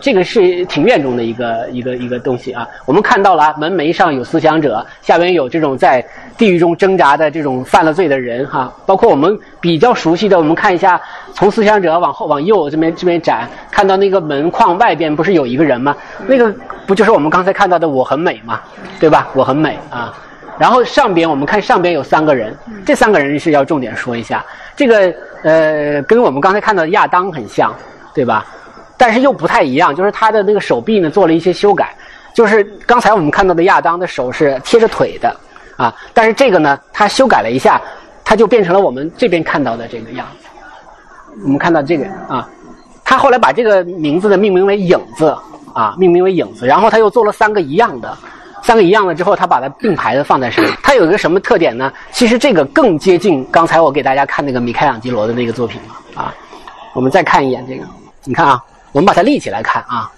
[0.00, 6.04] 这个是庭院中的一个一个一个东西啊，我们看到了门楣上有思想者，下边有这种在
[6.36, 11.00] 地狱中挣扎的这种犯了罪的人哈，包括我们比较熟悉的，我们看一下，
[11.32, 15.96] 从思想者往后往右这边这边展，看到那个门框外边不是有一个人吗？
[16.26, 16.54] 那个
[16.86, 18.60] 不就是我们刚才看到的我很美吗？
[19.00, 19.28] 对吧？
[19.34, 20.12] 我很美啊，
[20.58, 24.44] 然后上边我们看上边有三个人，这三个人是要重点说一下。
[24.76, 27.74] 这个呃，跟我们刚才看到的亚当很像，
[28.14, 28.44] 对吧？
[28.96, 31.94] 但是又不太一样，就是他的那个手臂呢做了一些修改。
[32.34, 35.34] 就是刚才我们看到的亚当的手是贴着腿的，
[35.76, 37.80] 啊，但是这个呢，他修改了一下，
[38.24, 40.46] 他就变成了我们这边看到的这个样子。
[41.44, 42.46] 我们看到这个啊，
[43.04, 45.34] 他后来把这个名字呢命名为影子
[45.72, 48.16] 啊，命名为影子，然后他又做了三个一样的，
[48.62, 50.74] 三个一样的之后，他把它并排的放在上面。
[50.82, 51.92] 它有一个什么特点呢？
[52.10, 56.34] 其实这个更接近刚才我给大家看那个米开朗基罗的那个作品了啊。
[56.92, 57.84] 我们再看一眼这个，
[58.24, 58.62] 你看啊，
[58.96, 60.10] 我们把它立起来看啊。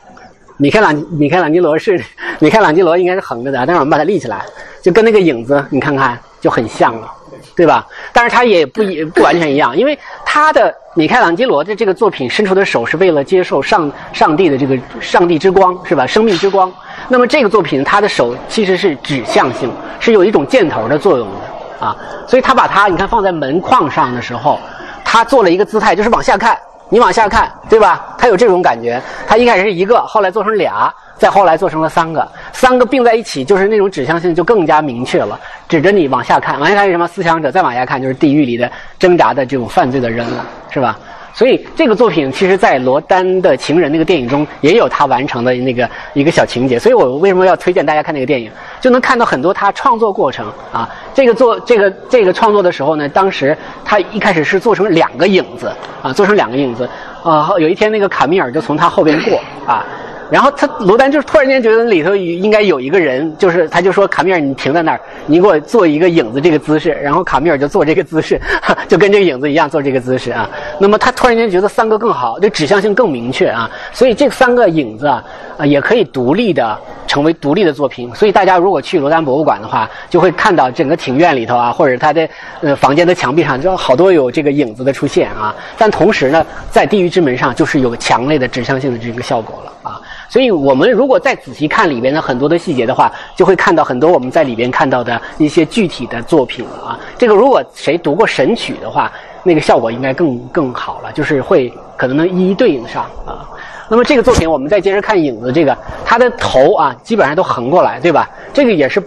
[0.56, 2.00] 米开朗米开朗基罗是
[2.38, 4.44] 米开朗基罗应该是横着的，但是我们把它立起来，
[4.80, 7.12] 就跟那个影子，你看看就很像了，
[7.56, 7.84] 对吧？
[8.12, 16.06] 但是它也不也不完全一样，因为他的米开朗基罗的这个作品伸出的手是为了接受上上帝的这个上帝之光，是吧？
[16.06, 16.72] 生命之光。
[17.08, 21.96] 那么这个作品他的手其实是指向性，是有一种箭头的作用的啊，
[22.28, 24.60] 所以他把它你看放在门框上的时候，
[25.04, 26.56] 他做了一个姿态，就是往下看。
[26.90, 28.16] 你往下看，对吧？
[28.16, 29.00] 他有这种感觉。
[29.26, 32.26] 他一开始是一个，后来做成俩，再后来做成了三个。
[32.52, 36.58] 三个并在一起，就是那种指向性就更加明确了，指着你往下看。
[36.58, 37.06] 往下看是什么？
[37.06, 37.52] 思想者。
[37.52, 40.98] 再往下看就是地狱里的挣扎的这种犯罪的人了，是吧？
[41.38, 46.80] 所以这个作品，其实在罗丹的情人那个电影中也有他完成的那个一个小情节。
[46.80, 48.50] 所以我为什么要推荐大家看那个电影？
[48.80, 50.90] 就能看到很多他创作过程啊。
[51.14, 55.70] 这个做这个这个创作的时候呢，当时他一开始是做成两个影子
[56.02, 56.90] 啊，做成两个影子
[57.22, 57.48] 啊。
[57.60, 59.86] 有一天那个卡米尔就从他后边过啊。
[60.30, 66.90] 然后他罗丹就突然间觉得里头应该有一个人，就是他就说卡米尔，你停在那儿，你给我做一个影子这个姿势。
[67.02, 68.40] 然后卡米尔就做这个姿势，
[68.86, 70.48] 就跟这个影子一样做这个姿势啊。
[70.78, 73.70] 那么他突然间觉得三个更好，这指向性更明确啊。
[73.92, 75.24] 所以这三个影子啊，
[75.56, 78.14] 啊也可以独立的成为独立的作品。
[78.14, 82.28] 所以大家如果去罗丹博物馆的话，就会看到整个庭院里头啊，或者他的
[82.60, 85.54] 呃房间的墙壁上，就好多有这个影子的出现啊。
[85.78, 90.00] 但同时呢，在地狱之门上就是有强烈的指向性的这个效果了啊。
[90.28, 97.00] 所以我们如果再仔细看里边的很多的细节的话，就会看到很多我们在里边看到的一些具体的作品了啊。
[97.16, 99.10] 这个如果谁读过《神曲》的话，
[99.42, 103.48] 那个效果应该更更好了，就是会可能能一一对应上啊。
[103.88, 108.28] 那么这个作品，我们再接着看影子，这个它的头啊，基本上都横过来，对吧？
[108.52, 109.02] 这个也是，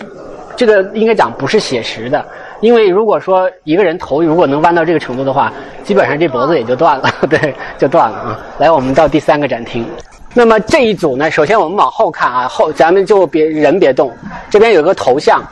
[0.56, 2.26] 这个应该讲不是写实的，
[2.62, 5.54] 因为如果说一个人头如果能弯到这个程度的话，
[5.84, 8.40] 基本上这脖子也就断了， 对，就断了啊。
[8.58, 9.86] 来，我们到第三个展厅。
[10.34, 14.15] 那么这一组呢，首先我们往后看啊，后咱们就别人别动，
[14.50, 15.44] 这边有个头像，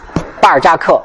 [0.41, 1.01] 巴尔扎克，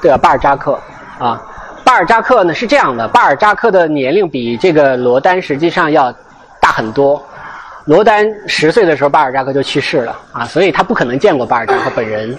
[0.00, 0.16] 对吧？
[0.18, 0.78] 巴尔扎克
[1.18, 1.42] 啊，
[1.84, 6.12] 巴尔扎克呢是这样的，巴尔扎克的年龄比这个罗丹实际上要
[6.60, 7.24] 大很多。
[7.86, 12.36] 罗丹十岁的时候，巴尔扎克就去世了啊，所以他不可能见过巴尔扎克本人。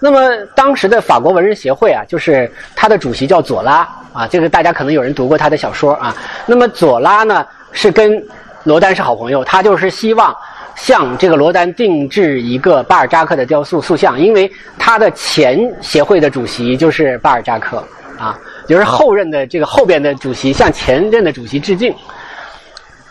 [0.00, 0.18] 那么
[0.54, 6.14] 当时的法国文人协会啊，就是他的主席叫左拉啊，这个大家可能有人读过他的小说啊。
[6.46, 8.20] 那么左拉呢是跟
[8.64, 10.36] 罗丹是好朋友，他就是希望
[10.76, 17.82] 向这个罗丹定制一个巴尔扎克的雕塑塑像，因为他的前协会的主席就是巴尔扎克
[18.18, 21.94] 啊，就是后任的这个后边的主席向前任的主席致敬。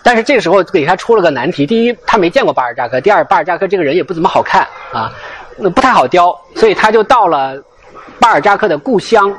[0.03, 5.11] 但是这个时候给他出了个难题：第一，他没见过巴尔扎克；第二，巴尔扎克这个人也不怎么好看啊，
[5.57, 7.61] 那不太好雕，所以他就到了
[8.19, 9.31] 巴尔扎克的故乡。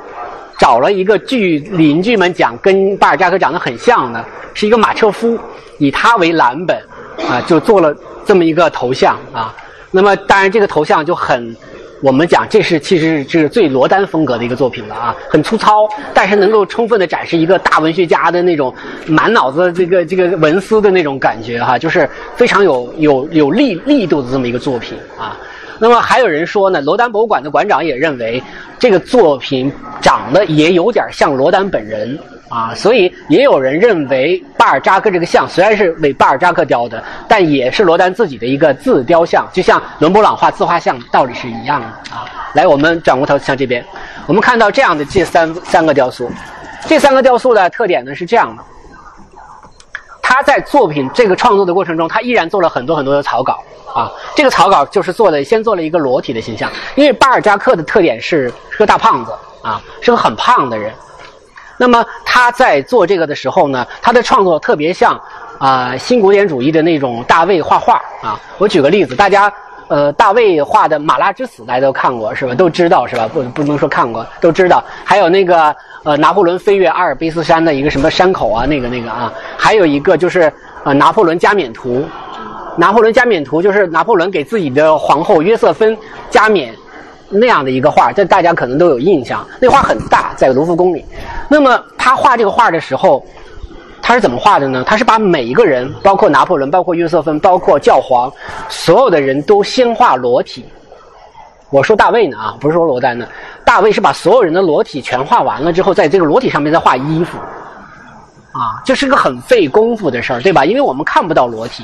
[0.59, 5.37] 找了一个据邻居们讲跟巴尔扎克长得很像的，是一个马车夫，
[5.77, 6.77] 以他为蓝本，
[7.27, 9.53] 啊，就做了这么一个头像啊。
[9.91, 11.55] 那么当然这个头像就很，
[12.01, 18.73] 我们讲这是其实是最罗丹风格的一个作品了啊，很粗糙，但是能够充分的展示一个大文学家的那种
[19.05, 25.37] 满脑子这个这个文思的那种感觉哈，就是非常有有有力力度的这么一个作品啊。
[25.83, 28.41] 那么还有人说呢，罗丹博物馆的馆长也认为
[28.79, 29.69] 这个作品
[29.99, 32.17] 长得也有点像罗丹本人
[32.47, 42.23] 啊，所以也有人认为巴尔扎克这个像虽然是为巴尔扎克雕的，但也是罗丹自己的一个自雕像，就像伦勃朗画自画像道理是一样的啊。
[42.53, 43.85] 来，我们转过头向这边，
[44.25, 46.31] 我们看到这样的这三三个雕塑，
[46.87, 48.63] 这三个雕塑的特点呢是这样的。
[50.21, 53.61] 他在作品这个创作的过程中，他依然做了很多很多的草稿
[53.93, 54.11] 啊。
[54.35, 60.91] 这个草稿就是做的，先做了一个裸体的形象，因为巴尔扎克的特点是是个大胖子啊，是个很胖的人。
[61.77, 65.19] 那么他在做这个的时候呢，他的创作特别像
[65.57, 68.39] 啊新古典主义的那种大卫画画啊。
[68.57, 69.51] 我举个例子，大家。
[69.89, 72.55] 呃，大卫画的《马拉之死》大家都看过是吧？
[72.55, 73.29] 都知道是吧？
[73.31, 74.83] 不，不能说看过，都知道。
[75.03, 80.51] 还有那个呃，拿破仑飞越阿尔卑斯山的一个什么山口啊，那个那个啊，还有一个就是
[80.83, 82.07] 呃，拿破仑加冕图。
[82.77, 85.97] 拿破仑加冕图就是拿破仑给自己的皇后约瑟芬
[86.29, 86.73] 加冕，
[87.29, 89.45] 那样的一个画，这大家可能都有印象。
[89.59, 91.05] 那画很大，在卢浮宫里。
[91.47, 93.23] 那么他画这个画的时候，
[94.01, 94.83] 他是怎么画的呢？
[94.85, 98.31] 他是把每一个人，包括拿破仑，包括约瑟芬，包括教皇，
[98.69, 100.65] 所有的人都先画裸体。
[101.69, 103.25] 我说大卫呢啊，不是说罗丹呢。
[103.65, 107.37] 大卫是把所有人的裸体全画完了之后，在这个裸体上面再画衣服。
[108.51, 110.63] 啊，这是个很费功夫的事儿，对吧？
[110.63, 111.83] 因为我们看不到裸体，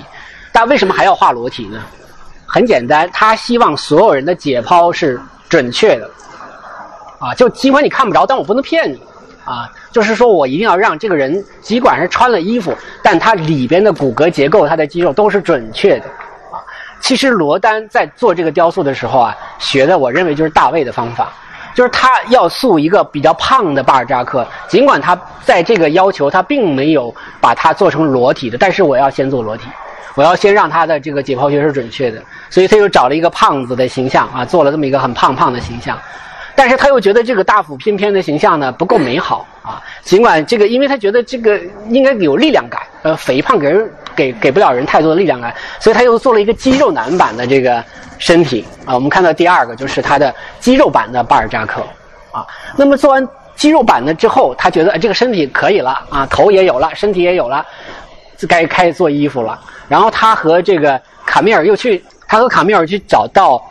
[0.52, 1.82] 但为什么还要画裸体呢？
[2.46, 6.10] 很简单，他希望所有人的解剖是准确的。
[7.20, 9.02] 啊，就尽管你看不着，但我不能骗你。
[9.46, 16.06] 啊，就是说我一定要让这个人，尽管是穿了衣服，但他里边的骨骼结构、他的肌肉都是准确的。
[16.52, 16.58] 啊，
[17.00, 21.32] 其实罗丹在做这个雕塑的时候啊，学的我认为就是大卫的方法。
[21.76, 29.64] 就是他要塑一个比较胖的巴尔扎克，尽管他在这个要求他并没有把它做成裸体的，但是我要先做裸体，
[30.16, 35.98] 我要先让他的这个解剖学是准确的，所以他又找了一个胖子的形象啊，做了这么一个很胖胖的形象。
[36.56, 41.58] 但是他又觉得这个大腹翩翩的形象呢不够美好啊，尽管这个，因为他觉得这个
[41.88, 47.82] 应该有力量感，呃，肥胖给人给给不了人太多的力量感，所以他又做了一个肌肉男版的这个
[48.18, 48.94] 身体啊。
[48.94, 51.82] 我们看到第二个就是他的肌肉版的巴尔扎克
[52.34, 52.46] 啊。
[52.76, 57.66] 那么做完肌肉版的之后，他觉得这个身体可以了啊，头也有了，身体也有了，
[58.48, 59.60] 该开始做衣服了。
[59.88, 63.62] 然后他和这个卡米尔又去，他和卡米尔去找到。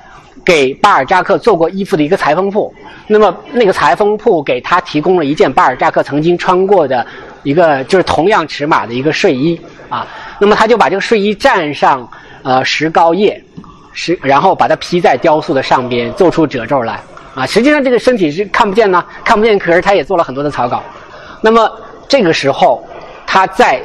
[0.44, 2.72] 给巴尔扎克做过衣服的一个裁缝铺，
[3.06, 7.06] 那么那个裁缝铺给他提供了一件巴尔扎克曾经穿过的
[7.42, 9.60] 一个就是同样尺码的一个睡衣
[9.90, 10.06] 啊，
[10.38, 12.08] 那么他就把这个睡衣蘸上
[12.44, 13.44] 呃石膏液，
[13.92, 16.98] 石然后把它披在雕塑的上边，做出褶皱来
[17.34, 17.44] 啊。
[17.44, 20.82] 实际上这个身体是看不见呢，看不见，可是他也做了很多的草稿。
[21.42, 21.70] 那么
[22.08, 22.82] 这个时候
[23.26, 23.82] 他在。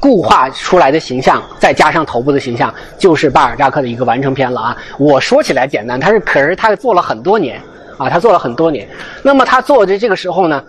[0.00, 4.76] 固化出来的形象，再加上头部的形象，就是巴尔扎克的一个完成片了啊！
[4.96, 7.60] 我说起来简单，他是可是他做了很多年
[7.96, 8.88] 啊，他做了很多年。
[9.22, 10.62] 那么他做的这个时候呢，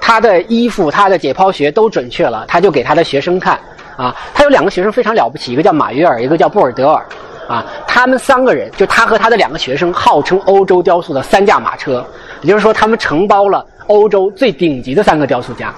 [0.00, 3.58] 他的衣服、他的解剖学都准确了，他就给他的学生看
[3.96, 4.14] 啊。
[4.32, 7.04] 他有两个学生非常了不起，一个叫马约尔，一个叫布尔德尔
[7.48, 7.66] 啊。
[7.88, 12.06] 他们三个人，就他和他的两个学生，号称欧洲雕塑的三驾马车，
[12.42, 15.74] 也就是说，他们承包了欧洲最顶级的三个雕塑家。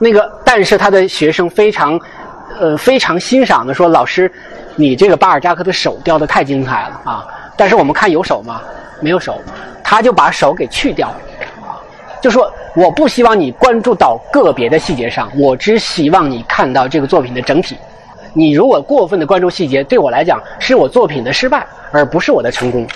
[0.00, 2.00] 那个，但是他的学生非常。
[2.60, 4.30] 呃，非常欣赏的说，老师，
[4.76, 7.26] 你这个巴尔扎克的手雕的太精彩了啊！
[7.56, 8.60] 但是我们看有手吗？
[9.00, 9.40] 没有手，
[9.82, 11.16] 他就把手给去掉了
[11.62, 11.82] 啊，
[12.22, 17.76] 就说我不希望你关注到个别的细节上，我只希望你看到这个作品的整体。
[18.32, 22.86] 你如果过分的关注细节，对我来讲是我作品的失败，而不是我的成功。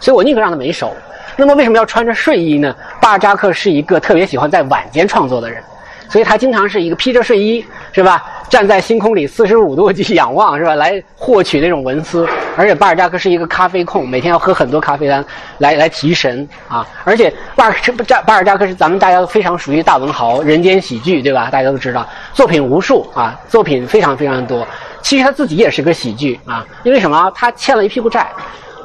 [0.00, 0.92] 所以我宁可让他没手。
[1.36, 2.74] 那么为什么要穿着睡衣呢？
[3.00, 5.62] 巴尔扎克是一个特别喜欢在晚间创作的人，
[6.08, 8.24] 所以他经常是一个披着睡衣，是吧？
[8.48, 10.74] 站在星空里四十五度去 仰望，是吧？
[10.74, 12.26] 来获取那种文思。
[12.56, 15.24] 而且巴尔扎克是一个咖啡控，每天要喝很多咖啡单
[15.58, 16.86] 来来提神啊。
[17.02, 17.74] 而且巴尔
[18.06, 21.48] 扎巴尔扎克是咱们大家都非常熟悉大文豪，人间喜剧，对吧？
[21.50, 24.66] 大家都知道，作品无数啊，作品非常非常多。
[25.02, 27.30] 其实他自己也是个喜剧啊，因为什么？
[27.34, 28.26] 他欠了一屁股债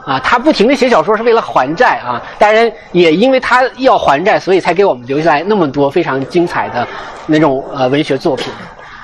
[0.04, 2.20] 啊，他不停的写小说是为了还债啊。
[2.40, 6.88] 当然也因为他要还债，所以才给我们留下来那么多非常精彩的
[7.28, 8.52] 那种呃文学作品。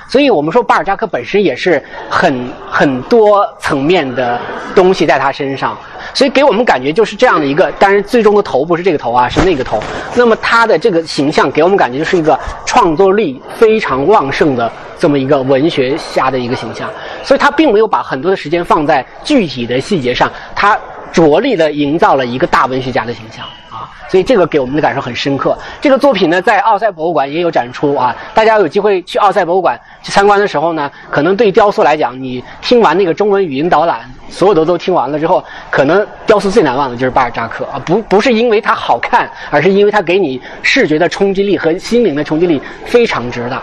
[0.08, 4.38] 所以我们说，巴尔扎克本身也是很很多层面的
[4.74, 5.76] 东西在他身上，
[6.14, 7.70] 所以给我们感觉就是这样的一个。
[7.72, 9.82] 当然，最终的头不是这个头啊，是那个头。
[10.14, 16.88] 那么他的这个形象给我们感觉就是一个创作力非常旺盛的这么一个文学家的一个形象。
[17.24, 20.78] 所以他并没有把很多的时间放在具体的细节上，他
[21.12, 23.44] 着力的营造了一个大文学家的形象。
[24.08, 25.56] 所以这个给我们的感受很深刻。
[25.80, 28.14] 这个作品呢，在奥赛博物馆也有展出啊。
[28.34, 37.80] 大家有机会去奥赛博物馆去参观的时候呢，可能对雕塑来讲，你听完那个中文语音导览，所有的都听完了之后，可能雕塑最难忘的就是巴尔扎克啊。
[37.84, 43.62] 不不是因为它好看，而是因为它给你视觉的冲击力和心灵的冲击力非常之大。